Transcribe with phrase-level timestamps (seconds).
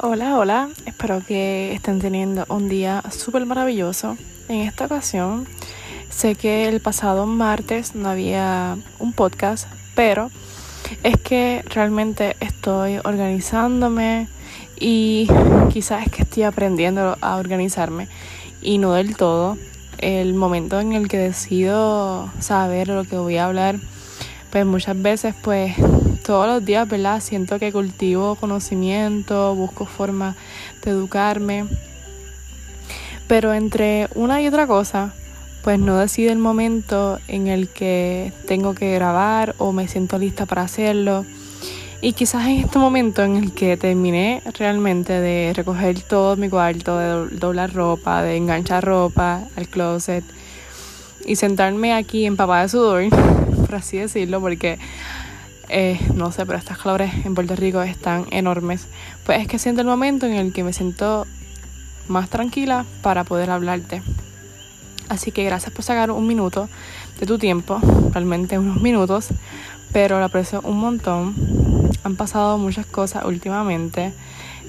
[0.00, 4.16] Hola, hola, espero que estén teniendo un día súper maravilloso.
[4.48, 5.48] En esta ocasión,
[6.08, 9.66] sé que el pasado martes no había un podcast,
[9.96, 10.30] pero
[11.02, 14.28] es que realmente estoy organizándome
[14.78, 15.26] y
[15.72, 18.06] quizás es que estoy aprendiendo a organizarme
[18.62, 19.58] y no del todo.
[19.98, 23.80] El momento en el que decido saber lo que voy a hablar,
[24.52, 25.74] pues muchas veces pues
[26.28, 27.22] todos los días, ¿verdad?
[27.22, 30.36] Siento que cultivo conocimiento, busco formas
[30.84, 31.64] de educarme.
[33.26, 35.14] Pero entre una y otra cosa,
[35.64, 40.44] pues no decido el momento en el que tengo que grabar o me siento lista
[40.44, 41.24] para hacerlo.
[42.02, 46.98] Y quizás en este momento en el que terminé realmente de recoger todo mi cuarto,
[46.98, 50.24] de doblar ropa, de enganchar ropa al closet
[51.24, 53.04] y sentarme aquí en papá de sudor,
[53.66, 54.78] por así decirlo, porque
[55.68, 58.86] eh, no sé, pero estas calores en Puerto Rico están enormes,
[59.26, 61.26] pues es que siento el momento en el que me siento
[62.08, 64.02] más tranquila para poder hablarte.
[65.08, 66.68] Así que gracias por sacar un minuto
[67.18, 67.80] de tu tiempo,
[68.12, 69.28] realmente unos minutos,
[69.92, 71.34] pero lo aprecio un montón.
[72.04, 74.12] Han pasado muchas cosas últimamente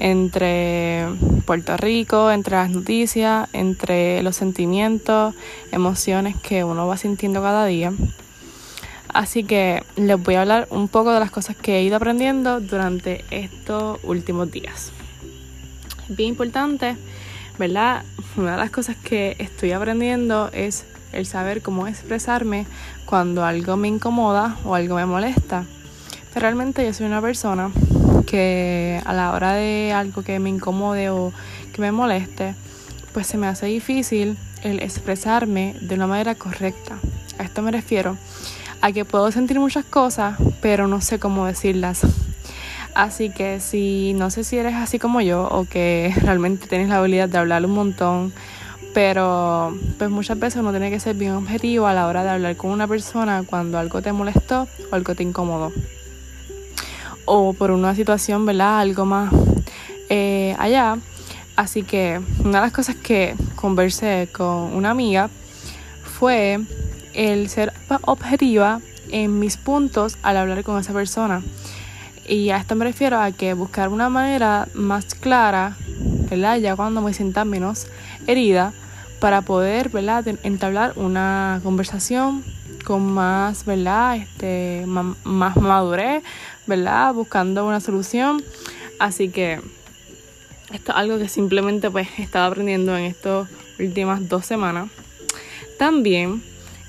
[0.00, 1.06] entre
[1.44, 5.34] Puerto Rico, entre las noticias, entre los sentimientos,
[5.72, 7.92] emociones que uno va sintiendo cada día.
[9.18, 12.60] Así que les voy a hablar un poco de las cosas que he ido aprendiendo
[12.60, 14.92] durante estos últimos días.
[16.08, 16.96] Bien importante,
[17.58, 18.04] ¿verdad?
[18.36, 22.64] Una de las cosas que estoy aprendiendo es el saber cómo expresarme
[23.06, 25.64] cuando algo me incomoda o algo me molesta.
[26.32, 27.72] Pero realmente yo soy una persona
[28.24, 31.32] que a la hora de algo que me incomode o
[31.72, 32.54] que me moleste,
[33.12, 37.00] pues se me hace difícil el expresarme de una manera correcta.
[37.36, 38.16] A esto me refiero
[38.80, 42.06] a que puedo sentir muchas cosas, pero no sé cómo decirlas.
[42.94, 46.96] Así que si no sé si eres así como yo o que realmente tienes la
[46.96, 48.32] habilidad de hablar un montón,
[48.94, 52.56] pero pues muchas veces uno tiene que ser bien objetivo a la hora de hablar
[52.56, 55.72] con una persona cuando algo te molestó o algo te incomodó.
[57.24, 58.80] O por una situación, ¿verdad?
[58.80, 59.32] Algo más
[60.08, 60.98] eh, allá.
[61.54, 65.28] Así que una de las cosas que conversé con una amiga
[66.02, 66.60] fue
[67.18, 68.80] el ser objetiva
[69.10, 71.42] en mis puntos al hablar con esa persona.
[72.28, 75.76] Y a esto me refiero a que buscar una manera más clara,
[76.30, 76.58] ¿verdad?
[76.58, 77.88] Ya cuando me sienta menos
[78.28, 78.72] herida,
[79.18, 80.24] para poder, ¿verdad?
[80.44, 82.44] Entablar una conversación
[82.84, 84.16] con más, ¿verdad?
[84.16, 86.22] Este, más madurez,
[86.68, 87.14] ¿verdad?
[87.14, 88.44] Buscando una solución.
[89.00, 89.60] Así que
[90.72, 93.48] esto es algo que simplemente pues he estado aprendiendo en estas
[93.80, 94.88] últimas dos semanas.
[95.78, 96.42] También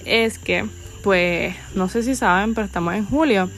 [0.06, 0.66] es que,
[1.04, 3.50] pues, no sé si saben, pero estamos en julio.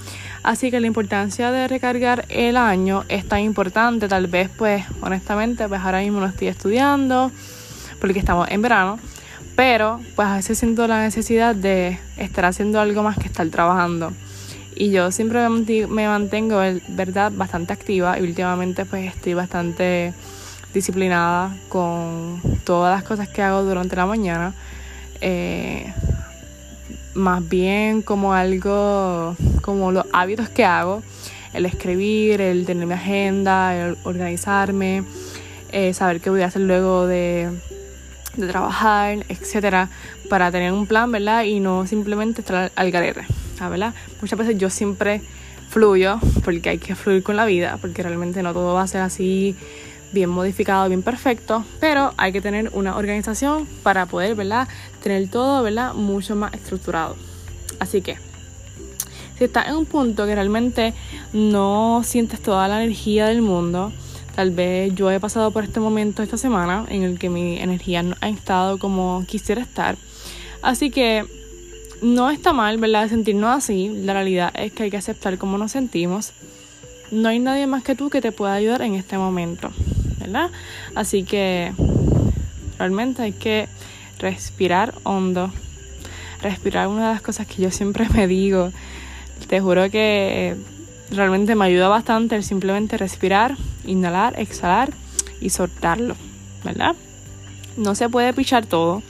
[0.44, 4.08] Así que la importancia de recargar el año es tan importante.
[4.08, 7.32] Tal vez, pues, honestamente, pues ahora mismo no estoy estudiando
[8.00, 9.00] porque estamos en verano.
[9.56, 14.12] Pero, pues a veces siento la necesidad de estar haciendo algo más que estar trabajando.
[14.76, 20.14] Y yo siempre me mantengo, verdad, bastante activa y últimamente pues estoy bastante
[20.74, 24.54] disciplinada con todas las cosas que hago durante la mañana.
[25.20, 25.94] Eh,
[27.14, 31.04] más bien como algo, como los hábitos que hago,
[31.54, 35.04] el escribir, el tener mi agenda, el organizarme,
[35.72, 37.50] eh, saber qué voy a hacer luego de,
[38.36, 39.90] de trabajar, etcétera,
[40.30, 41.44] para tener un plan, ¿verdad?
[41.44, 43.26] Y no simplemente estar al garete,
[43.60, 43.94] ¿verdad?
[44.22, 45.22] Muchas veces yo siempre
[45.70, 49.02] fluyo porque hay que fluir con la vida, porque realmente no todo va a ser
[49.02, 49.56] así
[50.12, 54.68] bien modificado, bien perfecto, pero hay que tener una organización para poder, ¿verdad?
[55.04, 55.94] Tener todo, ¿verdad?
[55.94, 57.16] Mucho más estructurado.
[57.80, 58.18] Así que,
[59.38, 60.94] si estás en un punto que realmente
[61.34, 63.92] no sientes toda la energía del mundo,
[64.36, 68.04] tal vez yo he pasado por este momento esta semana en el que mi energía
[68.04, 69.98] no ha estado como quisiera estar.
[70.62, 71.26] Así que
[72.02, 73.10] no está mal, ¿verdad?
[73.10, 73.90] Sentirnos así.
[73.90, 76.34] La realidad es que hay que aceptar cómo nos sentimos.
[77.12, 79.72] No hay nadie más que tú que te pueda ayudar en este momento.
[80.22, 80.50] ¿Verdad?
[80.96, 81.74] Así que
[82.78, 83.68] realmente hay que
[84.20, 85.52] respirar hondo.
[86.42, 88.72] Respirar una de las cosas que yo siempre me digo.
[89.48, 90.56] Te juro que
[91.12, 94.92] realmente me ayuda bastante el simplemente respirar, inhalar, exhalar
[95.42, 96.16] y soltarlo,
[96.64, 96.96] ¿verdad?
[97.78, 99.02] No se puede pichar todo.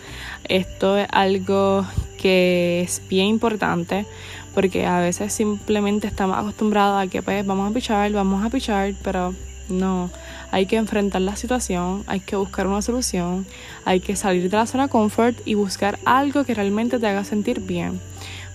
[0.46, 1.86] Esto es algo
[2.18, 4.06] que es bien importante
[4.54, 8.94] porque a veces simplemente estamos acostumbrados a que pues vamos a pichar, vamos a pichar,
[9.04, 9.34] pero
[9.70, 10.10] no,
[10.52, 13.46] hay que enfrentar la situación, hay que buscar una solución,
[13.86, 17.62] hay que salir de la zona comfort y buscar algo que realmente te haga sentir
[17.62, 18.00] bien.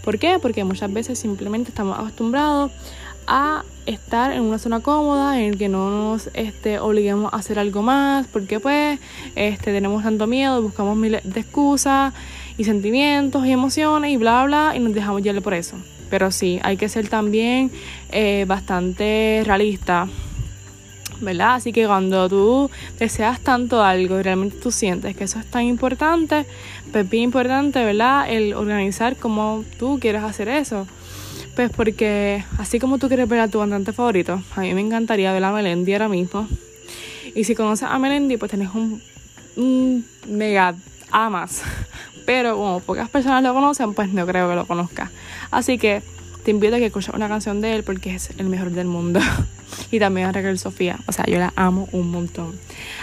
[0.05, 0.39] ¿Por qué?
[0.41, 2.71] Porque muchas veces simplemente estamos acostumbrados
[3.27, 7.59] a estar en una zona cómoda en el que no nos este, obliguemos a hacer
[7.59, 9.01] algo más, porque pues
[9.35, 12.15] este, tenemos tanto miedo, buscamos miles de excusas
[12.57, 15.77] y sentimientos y emociones y bla bla y nos dejamos llevar por eso.
[16.11, 17.71] Pero sí, hay que ser también
[18.13, 20.09] eh, bastante realista
[21.21, 21.55] ¿verdad?
[21.55, 25.63] Así que cuando tú deseas tanto algo y realmente tú sientes que eso es tan
[25.65, 26.47] importante,
[26.93, 28.31] pues bien importante, ¿verdad?
[28.31, 30.87] El organizar cómo tú quieres hacer eso.
[31.55, 35.33] Pues porque así como tú quieres ver a tu cantante favorito, a mí me encantaría
[35.33, 36.47] ver a Melendi ahora mismo.
[37.35, 39.03] Y si conoces a Melendi, pues tenés un,
[39.57, 40.75] un mega
[41.11, 41.63] amas.
[42.27, 45.11] Pero como pocas personas lo conocen, pues no creo que lo conozcas.
[45.51, 46.03] Así que
[46.45, 49.21] te invito a que escuches una canción de él porque es el mejor del mundo.
[49.91, 50.99] y también a Raquel Sofía.
[51.07, 52.59] O sea, yo la amo un montón.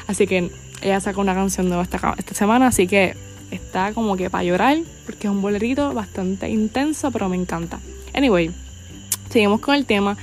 [0.07, 0.49] Así que
[0.81, 3.15] ella sacó una canción nueva esta, esta semana, así que
[3.51, 7.79] está como que para llorar porque es un bolerito bastante intenso, pero me encanta.
[8.13, 8.51] Anyway,
[9.29, 10.17] seguimos con el tema.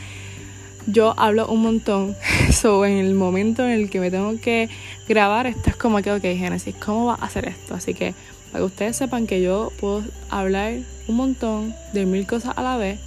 [0.87, 2.16] Yo hablo un montón,
[2.52, 4.69] so en el momento en el que me tengo que
[5.08, 7.75] grabar, esto es como que, ok, Génesis, ¿cómo va a hacer esto?
[7.75, 8.14] Así que
[8.50, 10.75] para que ustedes sepan que yo puedo hablar
[11.06, 12.98] un montón de mil cosas a la vez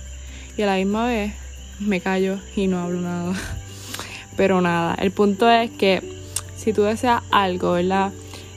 [0.56, 1.33] y a la misma vez
[1.85, 3.33] me callo y no hablo nada.
[4.38, 6.01] Pero nada, el punto es que
[6.56, 8.12] si tú deseas algo, ¿verdad?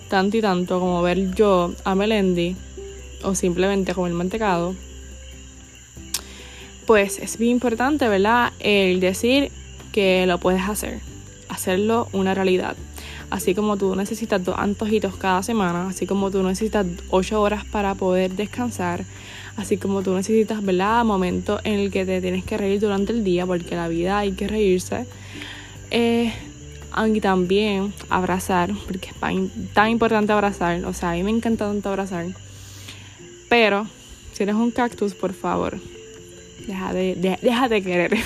[0.08, 2.56] Tanto y tanto como ver yo a Melendi
[3.22, 4.74] o simplemente comer mantecado,
[6.86, 8.52] pues es bien importante, ¿verdad?
[8.60, 9.50] El decir
[9.92, 11.00] que lo puedes hacer,
[11.48, 12.76] hacerlo una realidad.
[13.28, 17.96] Así como tú necesitas dos antojitos cada semana, así como tú necesitas ocho horas para
[17.96, 19.04] poder descansar,
[19.56, 21.04] así como tú necesitas, ¿verdad?
[21.04, 24.32] Momentos en el que te tienes que reír durante el día, porque la vida hay
[24.32, 25.06] que reírse.
[25.90, 26.32] Eh,
[27.14, 29.14] y también abrazar, porque es
[29.74, 30.82] tan, importante abrazar.
[30.84, 32.26] O sea, a mí me encanta tanto abrazar.
[33.48, 33.86] Pero,
[34.32, 35.78] si eres un cactus, por favor,
[36.66, 38.16] deja de, deja de querer.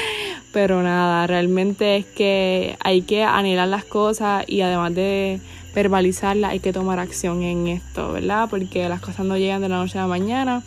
[0.52, 5.40] Pero nada, realmente es que hay que anhelar las cosas y además de
[5.74, 8.48] verbalizarlas, hay que tomar acción en esto, ¿verdad?
[8.48, 10.62] Porque las cosas no llegan de la noche a la mañana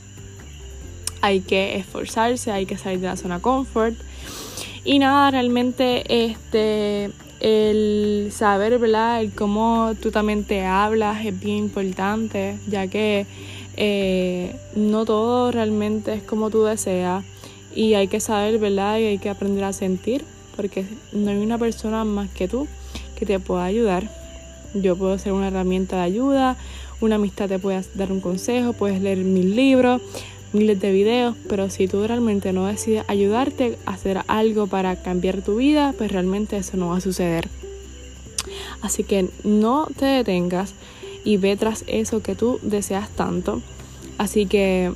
[1.22, 3.96] hay que esforzarse, hay que salir de la zona comfort.
[4.84, 9.22] Y nada, realmente este el saber, ¿verdad?
[9.22, 13.28] El cómo tú también te hablas es bien importante, ya que
[13.76, 17.24] eh, no todo realmente es como tú deseas
[17.76, 18.98] y hay que saber, ¿verdad?
[18.98, 20.26] Y hay que aprender a sentir,
[20.56, 22.68] porque no hay una persona más que tú
[23.18, 24.10] que te pueda ayudar.
[24.74, 26.58] Yo puedo ser una herramienta de ayuda,
[27.02, 30.02] una amistad te puede dar un consejo, puedes leer mis libros,
[30.54, 35.42] miles de videos, pero si tú realmente no decides ayudarte a hacer algo para cambiar
[35.42, 37.48] tu vida, pues realmente eso no va a suceder.
[38.82, 40.74] Así que no te detengas
[41.24, 43.62] y ve tras eso que tú deseas tanto.
[44.18, 44.94] Así que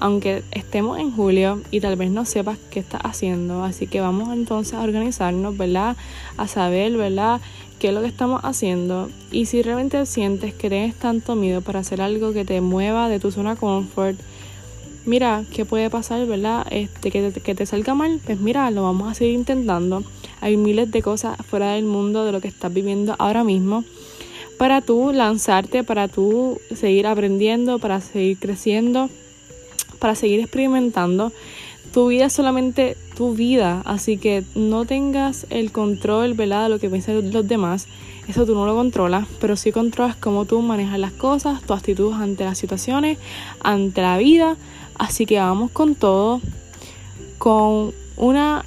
[0.00, 4.32] aunque estemos en julio y tal vez no sepas qué estás haciendo, así que vamos
[4.32, 5.96] entonces a organizarnos, ¿verdad?
[6.36, 7.40] A saber, ¿verdad?
[7.82, 11.80] qué es lo que estamos haciendo y si realmente sientes que tienes tanto miedo para
[11.80, 14.20] hacer algo que te mueva de tu zona confort,
[15.04, 16.66] mira, ¿qué puede pasar, verdad?
[16.70, 20.02] Este, que, te, que te salga mal, pues mira, lo vamos a seguir intentando.
[20.40, 23.84] Hay miles de cosas fuera del mundo de lo que estás viviendo ahora mismo
[24.62, 29.10] para tú lanzarte, para tú seguir aprendiendo, para seguir creciendo,
[29.98, 31.32] para seguir experimentando.
[31.92, 36.64] Tu vida es solamente tu vida, así que no tengas el control, ¿verdad?
[36.64, 37.86] De lo que piensan los demás.
[38.28, 42.12] Eso tú no lo controlas, pero sí controlas cómo tú manejas las cosas, tu actitud
[42.12, 43.18] ante las situaciones,
[43.62, 44.56] ante la vida,
[45.02, 46.40] Así que vamos con todo,
[47.38, 48.64] con una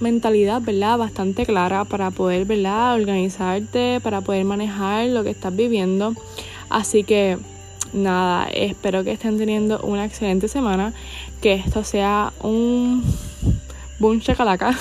[0.00, 0.98] mentalidad, ¿verdad?
[0.98, 2.94] Bastante clara para poder, ¿verdad?
[2.94, 6.14] Organizarte, para poder manejar lo que estás viviendo.
[6.70, 7.38] Así que
[7.92, 10.92] nada, espero que estén teniendo una excelente semana,
[11.40, 13.04] que esto sea un
[13.98, 14.76] boom chacalaca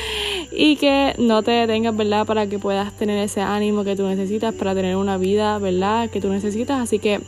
[0.52, 2.26] y que no te detengas, ¿verdad?
[2.26, 6.10] Para que puedas tener ese ánimo que tú necesitas para tener una vida, ¿verdad?
[6.10, 6.80] Que tú necesitas.
[6.80, 7.20] Así que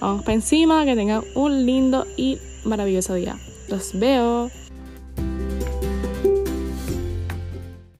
[0.00, 3.36] Vamos para encima, que tengan un lindo y maravilloso día.
[3.68, 4.50] Los veo.